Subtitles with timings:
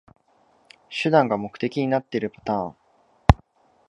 [0.89, 2.75] 手段が目的になってるパターン